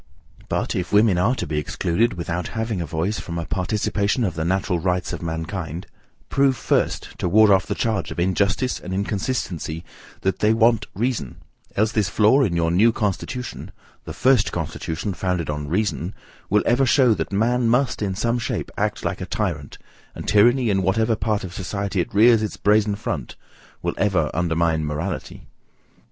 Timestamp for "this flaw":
11.91-12.41